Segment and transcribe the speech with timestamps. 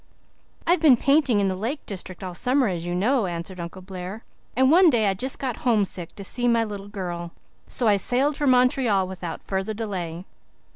[0.65, 4.23] "I've been painting in the Lake District all summer, as you know," answered Uncle Blair,
[4.55, 7.33] "and one day I just got homesick to see my little girl.
[7.67, 10.25] So I sailed for Montreal without further delay.